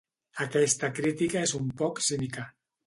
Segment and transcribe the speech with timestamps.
[0.45, 2.51] Aquesta crítica és un poc cínica.